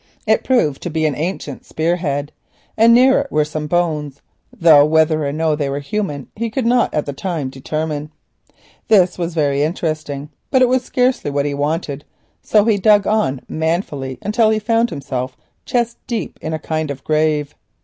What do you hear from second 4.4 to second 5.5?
though whether or